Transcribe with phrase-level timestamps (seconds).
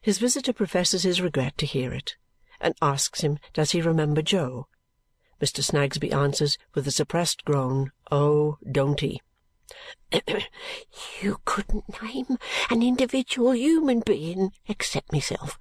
[0.00, 2.16] His visitor professes his regret to hear it
[2.60, 4.68] and asks him does he remember Jo.
[5.40, 5.62] Mr.
[5.62, 9.20] Snagsby answers with a suppressed groan, oh, don't he!
[11.20, 12.38] "You couldn't name
[12.70, 15.58] an individual human being except myself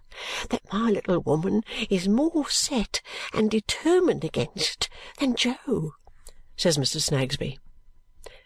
[0.49, 3.01] that my little woman is more set
[3.33, 4.88] and determined against
[5.19, 5.91] than Jo,"
[6.55, 7.01] says Mr.
[7.01, 7.59] Snagsby.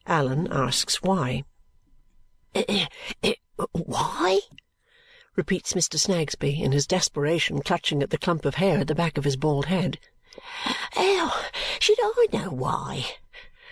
[0.07, 1.43] Allan asks why.
[3.73, 4.39] "Why?"
[5.35, 5.97] Repeats Mr.
[5.97, 9.37] Snagsby in his desperation, clutching at the clump of hair at the back of his
[9.37, 9.99] bald head.
[10.91, 11.33] "How
[11.79, 13.15] should I know why?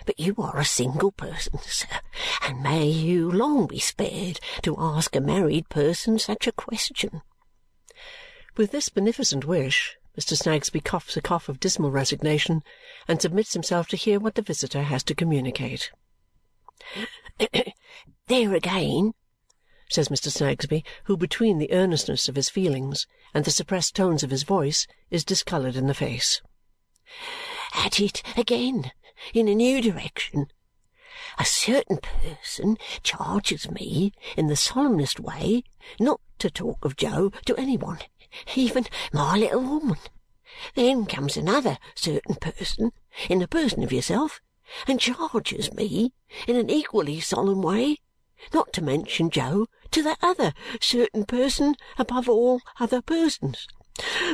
[0.06, 2.00] But you are a single person, sir,
[2.42, 7.22] and may you long be spared to ask a married person such a question."
[8.56, 10.36] With this beneficent wish, Mr.
[10.36, 12.62] Snagsby coughs a cough of dismal resignation
[13.06, 15.92] and submits himself to hear what the visitor has to communicate.
[18.26, 19.14] "There again,"
[19.90, 20.30] says Mr.
[20.30, 24.86] Snagsby, who, between the earnestness of his feelings and the suppressed tones of his voice,
[25.10, 26.40] is discoloured in the face.
[27.74, 28.92] "At it again!
[29.34, 30.46] in a new direction.
[31.38, 35.64] A certain person charges me in the solemnest way
[35.98, 37.98] not to talk of Jo to any one,
[38.54, 39.98] even my little woman.
[40.74, 42.92] Then comes another certain person,
[43.28, 44.40] in the person of yourself,
[44.86, 46.12] and charges me
[46.46, 47.96] in an equally solemn way
[48.52, 53.66] not to mention Jo to that other certain person above all other persons.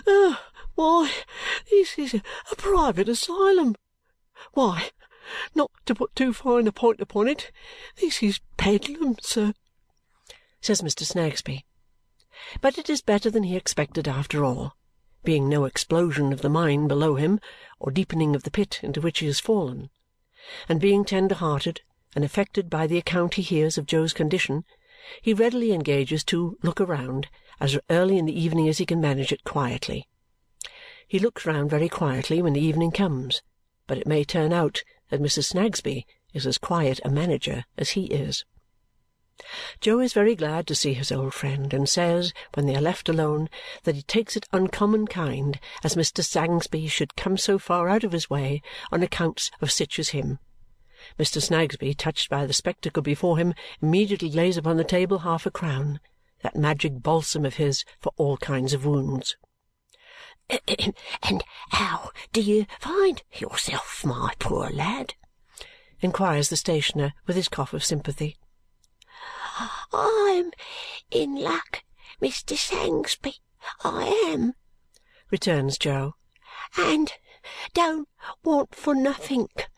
[0.06, 0.40] Oh,
[0.74, 1.10] why,
[1.70, 3.74] this is a private asylum.
[4.52, 4.90] Why,
[5.54, 7.50] not to put too fine a point upon it,
[7.96, 9.54] this is Bedlam, sir,"
[10.60, 11.04] says Mr.
[11.04, 11.64] Snagsby.
[12.60, 14.76] But it is better than he expected after all,
[15.24, 17.40] being no explosion of the mine below him
[17.80, 19.90] or deepening of the pit into which he has fallen.
[20.68, 21.80] And being tender-hearted
[22.16, 24.64] and affected by the account he hears of Jo's condition,
[25.22, 27.28] he readily engages to look around
[27.60, 30.08] as early in the evening as he can manage it quietly.
[31.06, 33.42] He looks round very quietly when the evening comes
[33.86, 35.52] but it may turn out that Mrs.
[35.52, 36.04] Snagsby
[36.34, 38.44] is as quiet a manager as he is.
[39.80, 43.08] Jo is very glad to see his old friend and says, when they are left
[43.08, 43.48] alone,
[43.84, 46.24] that he takes it uncommon kind as Mr.
[46.24, 50.38] Sangsby should come so far out of his way on accounts of sich as him.
[51.18, 51.40] Mr.
[51.40, 56.00] Snagsby, touched by the spectacle before him, immediately lays upon the table half a crown,
[56.42, 59.36] that magic balsam of his for all kinds of wounds.
[61.22, 65.14] "And how do you find yourself, my poor lad?"
[66.00, 68.36] inquires the stationer with his cough of sympathy.
[69.92, 70.52] "I'm
[71.10, 71.84] in luck,
[72.20, 72.56] Mr.
[72.56, 73.40] Sangsby,
[73.82, 74.54] I am,"
[75.30, 76.14] returns Jo,
[76.76, 77.12] "and
[77.74, 78.08] don't
[78.44, 79.68] want for nothink.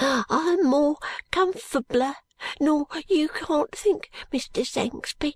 [0.00, 0.96] I'm more
[1.30, 2.14] comfortabler
[2.60, 4.66] nor you can't think, Mr.
[4.66, 5.34] Sangsby.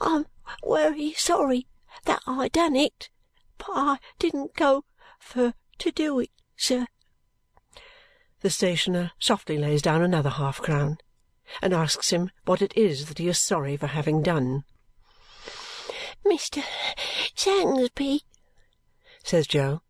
[0.00, 0.26] I'm
[0.62, 1.66] wery sorry
[2.04, 3.10] that I done it
[3.58, 4.84] but I didn't go
[5.18, 6.86] fur to do it, sir."
[8.40, 10.98] The stationer softly lays down another half crown
[11.60, 14.64] and asks him what it is that he is sorry for having done.
[16.24, 16.62] "Mr.
[17.34, 18.20] Sangsby,"
[19.24, 19.82] says Jo,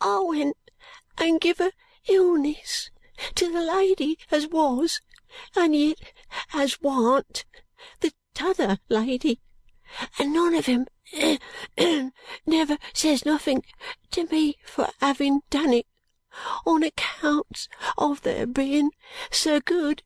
[0.00, 0.56] "I went
[1.18, 1.72] and give a
[2.06, 2.90] illness
[3.34, 5.00] to the lady as was,
[5.56, 5.98] and yet
[6.52, 7.44] as warn't,
[8.00, 9.40] the t'other lady,
[10.18, 11.38] and none of 'em eh,
[11.76, 12.10] eh,
[12.46, 13.64] never says nothing
[14.10, 15.86] to me for having done it
[16.64, 18.90] on accounts of their being
[19.30, 20.02] so good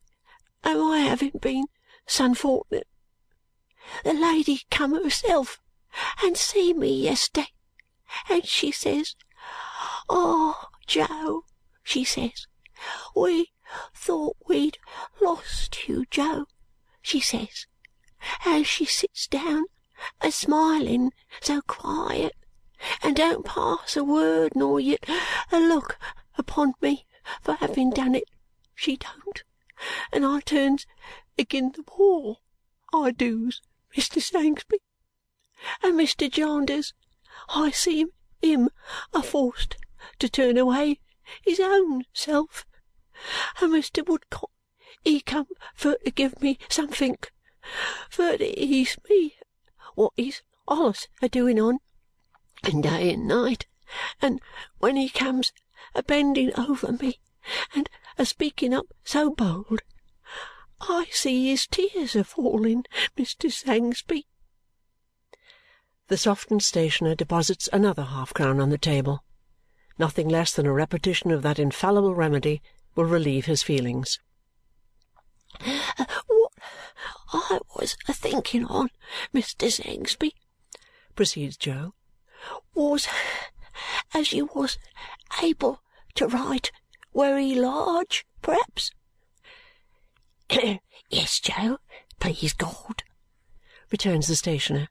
[0.63, 1.65] and my having been
[2.07, 2.87] so unfort'nate.
[4.03, 5.61] The lady come herself
[6.23, 7.49] and see me yesterday,
[8.29, 9.15] and she says,
[10.09, 11.45] 'Oh, Jo,'
[11.83, 12.47] she says,
[13.15, 13.51] 'we
[13.93, 14.77] thought we'd
[15.21, 16.47] lost you, Jo,'
[17.01, 17.67] she says,
[18.43, 19.65] as she sits down
[20.19, 22.35] a smiling so quiet
[23.01, 25.07] and don't pass a word nor yet
[25.51, 25.99] a look
[26.37, 27.05] upon me
[27.41, 28.29] for having done it,
[28.73, 29.43] she don't,
[30.11, 30.85] and I turns
[31.37, 32.41] agin the wall,
[32.93, 33.61] I doos,
[33.95, 34.21] Mr.
[34.21, 34.79] Sangsby.
[35.81, 36.29] And Mr.
[36.29, 36.93] Jarndyce,
[37.49, 38.07] I see
[38.41, 38.69] him
[39.13, 39.77] a forced
[40.19, 40.99] to turn away
[41.43, 42.65] his own self,
[43.61, 44.05] and Mr.
[44.05, 44.49] Woodcot
[45.01, 47.31] he come fur to give me somethink
[48.09, 49.35] fur to ease me
[49.95, 51.79] what he's allus a doing on,
[52.63, 53.65] and day and night,
[54.21, 54.41] and
[54.79, 55.53] when he comes
[55.95, 57.21] a bending over me
[57.73, 59.81] and a speaking up so bold,
[60.81, 62.83] I see his tears a falling,
[63.17, 63.49] Mr.
[63.49, 64.25] Sangsby."
[66.07, 69.23] The softened stationer deposits another half crown on the table.
[69.97, 72.61] Nothing less than a repetition of that infallible remedy
[72.95, 74.19] will relieve his feelings.
[75.59, 76.53] "What
[77.31, 78.89] I was a thinking on,
[79.33, 79.71] Mr.
[79.71, 80.33] Sangsby,"
[81.15, 81.95] proceeds Jo,
[82.73, 83.07] "was
[84.13, 84.77] as you was
[85.41, 85.81] able
[86.15, 86.71] to write
[87.13, 88.91] wery large, perhaps?"
[91.09, 91.79] "Yes, Jo,
[92.19, 93.03] please God,"
[93.91, 94.89] returns the stationer.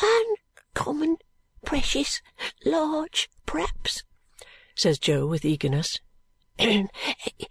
[0.00, 1.18] "Uncommon
[1.64, 2.20] precious
[2.64, 4.02] large, perhaps?"
[4.74, 6.00] says Jo with eagerness.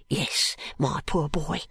[0.10, 1.64] "Yes, my poor boy."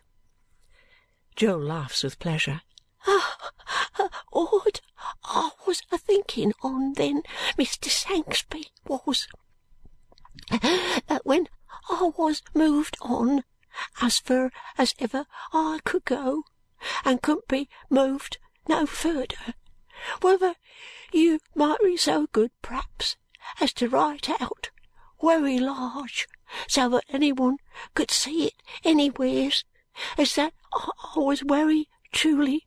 [1.35, 2.61] Jo laughs with pleasure.
[4.31, 4.83] "What
[5.25, 7.23] I was a thinking on then,
[7.59, 7.89] Mr.
[7.89, 9.27] Sangsby, was,
[10.51, 11.49] that when
[11.89, 13.45] I was moved on
[14.03, 16.45] as fur as ever I could go
[17.05, 18.37] and couldn't be moved
[18.69, 19.55] no furder,
[20.21, 20.57] whether
[21.13, 23.17] you might be so good p'raps
[23.59, 24.71] as to write out
[25.21, 26.29] wery large
[26.69, 27.59] so that any one
[27.95, 28.55] could see it
[28.85, 29.65] anywheres.
[30.19, 32.67] As that I was wery truly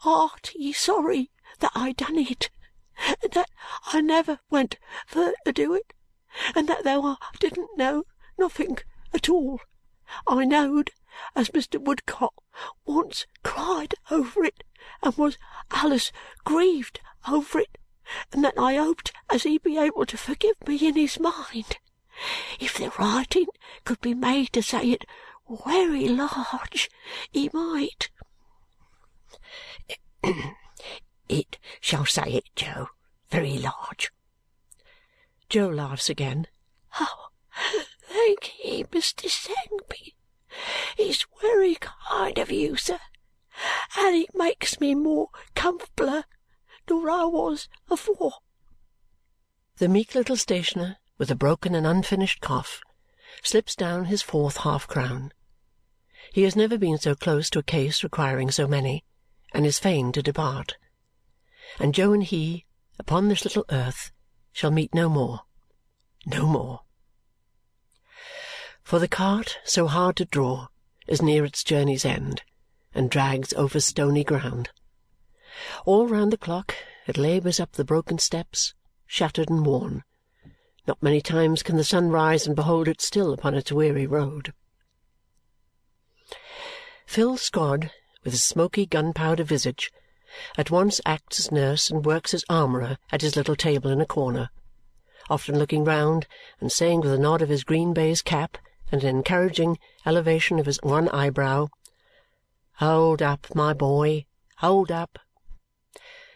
[0.00, 1.30] hearty sorry
[1.60, 2.50] that I done it,
[3.22, 3.48] and that
[3.86, 5.92] I never went fur to do it,
[6.54, 8.04] and that though I didn't know
[8.36, 8.84] nothink
[9.14, 9.60] at all,
[10.26, 10.90] I knowed
[11.34, 11.80] as Mr.
[11.80, 12.34] Woodcot
[12.84, 14.64] once cried over it
[15.02, 15.38] and was
[15.70, 16.12] allus
[16.44, 17.78] grieved over it,
[18.32, 21.78] and that I hoped as he'd be able to forgive me in his mind
[22.60, 23.46] if the writing
[23.84, 25.04] could be made to say it
[25.46, 26.88] wery large,
[27.30, 28.10] he might."
[31.28, 32.88] "It shall say it, Jo,
[33.30, 34.10] very large."
[35.48, 36.46] Jo laughs again.
[37.00, 37.28] "Oh,
[38.08, 39.28] thank ye, Mr.
[39.28, 40.14] Sangsby.
[40.96, 43.00] It's wery kind of you, sir,
[43.96, 46.24] and it makes me more comfortabler
[46.88, 48.40] nor I was afore."
[49.76, 52.80] The meek little stationer, with a broken and unfinished cough,
[53.42, 55.32] slips down his fourth half-crown.
[56.32, 59.04] He has never been so close to a case requiring so many
[59.52, 60.76] and is fain to depart.
[61.78, 62.64] And Jo and he,
[62.98, 64.10] upon this little earth,
[64.52, 65.40] shall meet no more.
[66.26, 66.80] No more.
[68.82, 70.68] For the cart, so hard to draw,
[71.06, 72.42] is near its journey's end
[72.94, 74.70] and drags over stony ground.
[75.84, 76.74] All round the clock
[77.06, 78.74] it labours up the broken steps,
[79.06, 80.04] shattered and worn.
[80.86, 84.52] Not many times can the sun rise and behold it still upon its weary road.
[87.06, 87.90] Phil Squod,
[88.22, 89.92] with his smoky gunpowder visage,
[90.58, 94.06] at once acts as nurse and works as armourer at his little table in a
[94.06, 94.50] corner,
[95.30, 96.26] often looking round
[96.60, 98.58] and saying with a nod of his green baize cap
[98.90, 101.68] and an encouraging elevation of his one eyebrow,
[102.78, 104.26] "Hold up, my boy,
[104.58, 105.18] hold up!"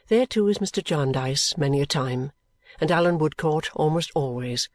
[0.09, 0.83] There too is Mr.
[0.83, 2.33] Jarndyce many a time,
[2.81, 4.69] and Allan Woodcourt almost always,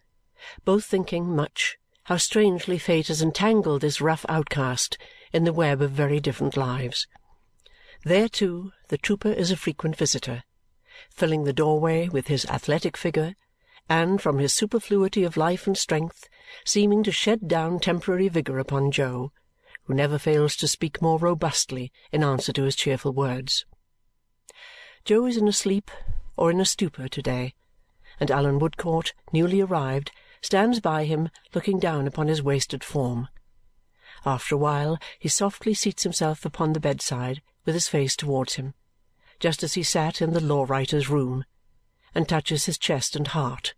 [0.66, 4.98] both thinking much how strangely fate has entangled this rough outcast
[5.32, 7.08] in the web of very different lives.
[8.04, 10.44] There, too, the trooper is a frequent visitor,
[11.10, 13.36] filling the doorway with his athletic figure
[13.90, 16.28] and, from his superfluity of life and strength,
[16.66, 19.32] seeming to shed down temporary vigour upon Jo,
[19.86, 23.66] who never fails to speak more robustly in answer to his cheerful words.
[25.06, 25.90] Jo is in a sleep
[26.36, 27.54] or in a stupor to-day,
[28.24, 30.10] and Allan Woodcourt, newly arrived,
[30.42, 33.28] stands by him looking down upon his wasted form.
[34.26, 38.76] After a while he softly seats himself upon the bedside with his face towards him,
[39.42, 41.44] just as he sat in the law writer's room,
[42.16, 43.74] and touches his chest and heart.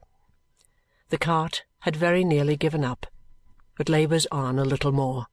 [1.10, 3.08] The cart had very nearly given up,
[3.76, 5.26] but labours on a little more.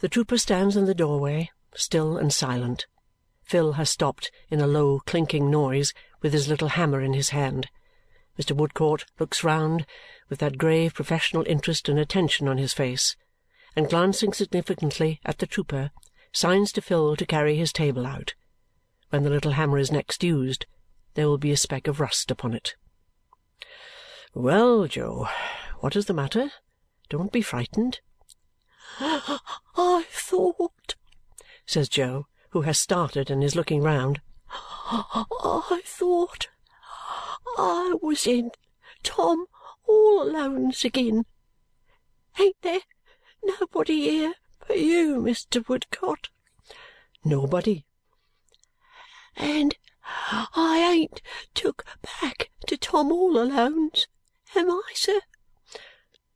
[0.00, 2.88] The trooper stands in the doorway, still and silent.
[3.44, 7.68] Phil has stopped in a low clinking noise with his little hammer in his hand.
[8.38, 8.56] Mr.
[8.56, 9.84] Woodcourt looks round
[10.28, 13.16] with that grave professional interest and attention on his face
[13.76, 15.90] and glancing significantly at the trooper,
[16.32, 18.34] signs to Phil to carry his table out.
[19.10, 20.66] When the little hammer is next used,
[21.14, 22.74] there will be a speck of rust upon it.
[24.34, 25.28] "Well, Jo,
[25.80, 26.52] what is the matter?
[27.08, 28.00] Don't be frightened."
[28.98, 30.94] "I thought,"
[31.66, 34.20] says Jo, who has started and is looking round,
[34.94, 36.48] "I thought
[37.56, 38.50] I was in
[39.02, 39.46] Tom
[39.86, 41.24] all Alone's again.
[42.38, 42.82] Ain't there
[43.42, 44.34] Nobody here
[44.68, 45.66] but you, Mr.
[45.66, 46.28] Woodcot?"
[47.24, 47.86] "Nobody."
[49.34, 51.22] "And I ain't
[51.54, 51.86] took
[52.20, 54.08] back to Tom all Alone's,
[54.54, 55.22] am I, sir?"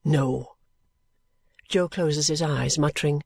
[0.02, 0.56] "No."
[1.68, 3.22] Jo closes his eyes, muttering,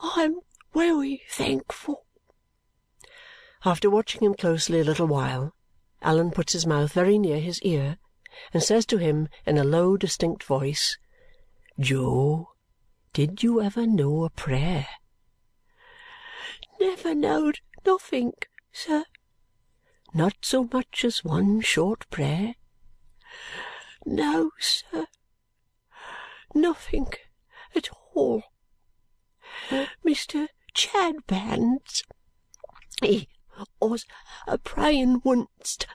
[0.00, 0.40] "I'm
[0.72, 2.03] wery thankful."
[3.66, 5.54] After watching him closely a little while,
[6.02, 7.98] Allan puts his mouth very near his ear
[8.52, 10.98] and says to him in a low distinct voice,
[11.80, 12.50] "Jo,
[13.14, 14.86] did you ever know a prayer?"
[16.78, 19.04] never knowed nothink, sir.
[20.12, 22.54] Not so much as one short prayer?
[24.04, 25.06] No, sir.
[26.54, 27.20] Nothink
[27.74, 28.42] at all.
[30.04, 30.48] Mr.
[30.74, 32.02] Chadbands,
[33.02, 33.28] he
[33.80, 34.06] was
[34.46, 35.86] a praying wunst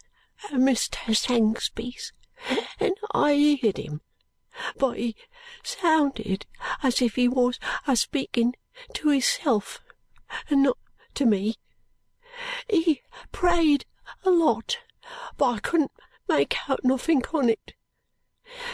[0.45, 1.15] at Mr.
[1.15, 2.13] Sangsby's,
[2.79, 4.01] and I heerd him,
[4.77, 5.15] but he
[5.63, 6.45] sounded
[6.83, 8.55] as if he was a speaking
[8.93, 9.79] to hisself
[10.49, 10.77] and not
[11.15, 11.55] to me.
[12.69, 13.85] He prayed
[14.23, 14.79] a lot,
[15.37, 15.91] but I couldn't
[16.27, 17.73] make out nothink on it.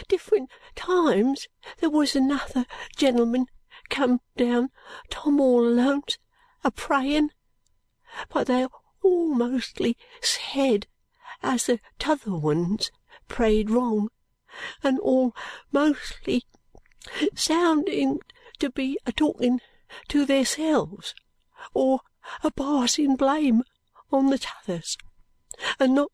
[0.07, 1.47] Different times
[1.79, 3.47] there was another genelman
[3.89, 4.69] come down
[5.09, 6.17] Tom all Alone's
[6.63, 7.31] a prayin',
[8.29, 8.67] but they
[9.05, 10.87] all mostly said
[11.43, 12.89] as the t'other ones
[13.27, 14.09] prayed wrong,
[14.81, 15.35] and all
[15.71, 16.43] mostly
[17.35, 18.19] sounding
[18.57, 19.61] to be a talking
[20.07, 21.13] to theirselves
[21.75, 21.99] or
[22.41, 23.61] a passing blame
[24.11, 24.97] on the t'others,
[25.79, 26.11] and not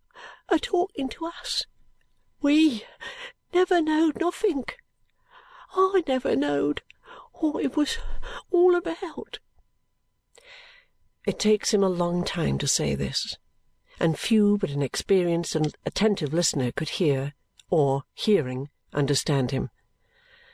[0.49, 1.63] a talking to us.
[2.41, 2.83] We
[3.53, 4.75] never knowed nothink.
[5.73, 6.81] I never knowed
[7.35, 7.97] what it was
[8.51, 9.39] all about."
[11.25, 13.37] It takes him a long time to say this,
[13.99, 17.33] and few but an experienced and attentive listener could hear,
[17.69, 19.69] or, hearing, understand him.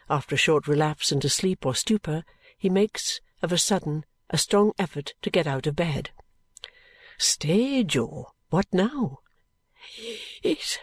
[0.09, 2.25] After a short relapse into sleep or stupor,
[2.57, 6.11] he makes, of a sudden, a strong effort to get out of bed.
[7.17, 8.33] "Stay, Jo!
[8.49, 9.19] What now?"
[10.43, 10.77] "It's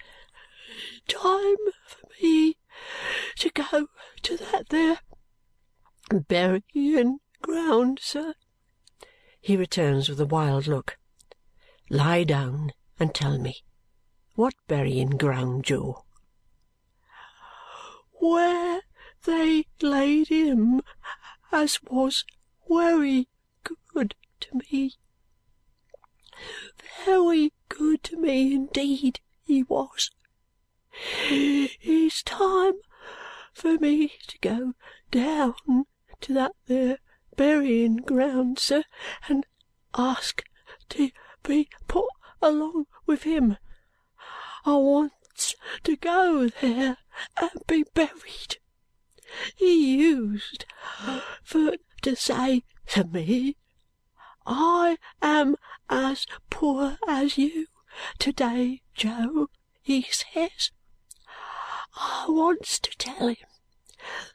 [1.08, 2.56] time for me
[3.36, 3.88] to go
[4.22, 5.00] to that there
[6.10, 8.34] burying ground, sir,"
[9.44, 10.96] he returns with a wild look.
[11.90, 13.62] "Lie down and tell me.
[14.36, 16.06] What burying ground, Jo?"
[18.12, 18.80] "Where
[19.24, 20.80] they laid him
[21.52, 22.24] as was
[22.66, 23.28] wery
[23.92, 24.94] good to me.
[27.04, 30.10] Very good to me indeed he was.
[31.28, 32.80] It's time
[33.52, 34.72] for me to go
[35.10, 35.84] down
[36.22, 36.98] to that there
[37.36, 38.84] burying ground, sir,
[39.28, 39.46] and
[39.96, 40.42] ask
[40.90, 41.10] to
[41.42, 42.08] be put
[42.40, 43.56] along with him.
[44.64, 46.96] I wants to go there
[47.36, 48.58] and be buried.
[49.56, 50.64] He used
[51.42, 53.56] for to say to me,
[54.46, 55.56] 'I am
[55.88, 57.66] as poor as you
[58.18, 59.48] to day, Jo,'
[59.82, 60.70] he says.
[61.96, 63.36] I wants to tell him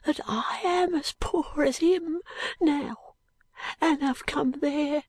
[0.04, 2.20] that I am as poor as him
[2.60, 2.96] now
[3.80, 5.04] and have come there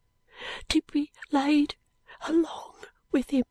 [0.70, 1.76] to be laid
[2.28, 3.46] along with him."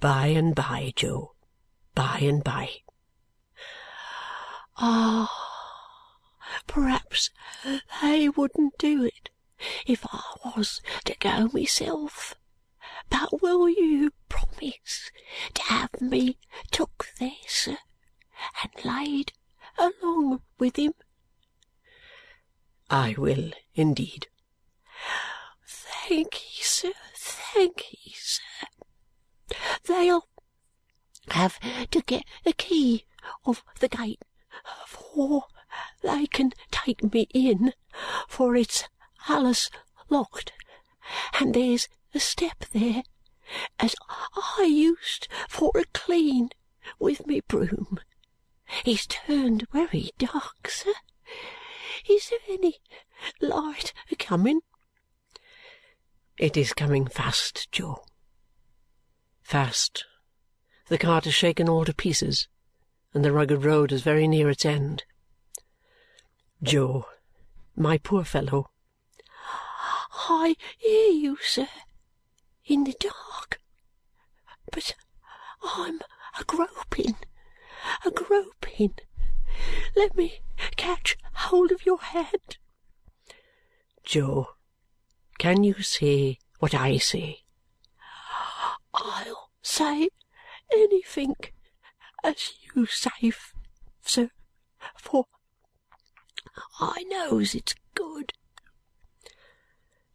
[0.00, 1.34] "By and by, Jo,
[1.94, 2.82] by and by."
[4.76, 5.30] "Ah!
[6.66, 7.30] Perhaps
[8.00, 9.30] they wouldn't do it
[9.86, 10.22] if I
[10.56, 12.34] was to go myself.
[13.10, 15.10] But will you promise
[15.54, 16.38] to have me
[16.70, 17.78] took there, sir,
[18.62, 19.32] and laid
[19.76, 20.94] along with him?"
[22.88, 24.28] "I will indeed."
[25.66, 28.68] "Thankye, sir, thankye, sir.
[29.82, 30.28] They'll
[31.30, 31.58] have
[31.90, 33.04] to get the key
[33.44, 34.22] of the gate
[34.84, 35.46] afore
[36.02, 37.74] they can take me in,
[38.28, 38.84] for it's
[39.28, 39.70] allus
[40.08, 40.52] locked,
[41.40, 43.02] and there's a step there
[43.78, 43.94] as
[44.58, 46.50] I used for a clean
[46.98, 48.00] with me broom.
[48.84, 50.94] It's turned wery dark, sir.
[52.08, 52.80] Is there any
[53.40, 54.60] light a coming?"
[56.38, 58.04] "It is coming fast, Jo.
[59.42, 60.04] Fast.
[60.88, 62.48] The cart is shaken all to pieces,
[63.14, 65.04] and the rugged road is very near its end.
[66.62, 67.06] Jo,
[67.76, 68.70] my poor fellow!"
[70.28, 71.68] "I hear you, sir
[72.72, 73.60] in the dark.
[74.72, 74.94] But
[75.62, 76.00] I'm
[76.40, 77.16] a groping,
[78.02, 78.94] a groping.
[79.94, 80.40] Let me
[80.76, 82.56] catch hold of your hand."
[84.04, 84.54] "Jo,
[85.38, 87.44] can you say what I say?"
[88.94, 90.08] "I'll say
[90.72, 91.52] anythink
[92.24, 93.32] as you say,
[94.00, 94.30] sir,
[94.96, 95.26] for
[96.80, 98.32] I knows it's good."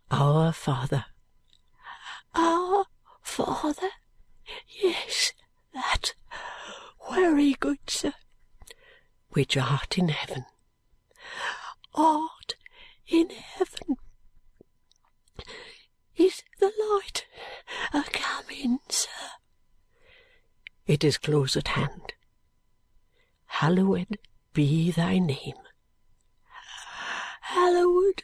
[0.09, 1.05] "Our Father
[2.35, 2.85] "Our
[3.21, 3.91] Father?
[4.67, 5.33] Yes,
[5.73, 6.13] that.
[7.09, 8.13] Wery good, sir."
[9.29, 10.45] "Which art in heaven."
[11.93, 12.55] "Art
[13.07, 13.97] in heaven.
[16.15, 17.25] Is the light
[17.93, 19.31] a coming, sir?"
[20.85, 22.13] "It is close at hand.
[23.45, 24.17] Hallowed
[24.53, 25.57] be thy name."
[27.41, 28.23] "Hallowed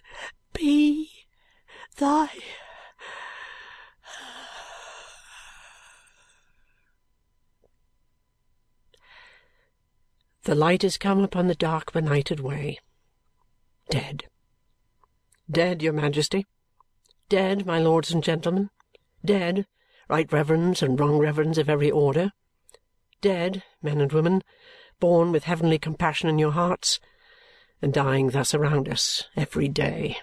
[10.43, 12.79] The light is come upon the dark benighted way.
[13.89, 14.25] Dead.
[15.49, 16.45] Dead, your Majesty.
[17.29, 18.69] Dead, my lords and gentlemen.
[19.23, 19.65] Dead,
[20.09, 22.31] right reverends and wrong reverends of every order.
[23.21, 24.43] Dead, men and women,
[24.99, 26.99] born with heavenly compassion in your hearts,
[27.81, 30.17] and dying thus around us every day.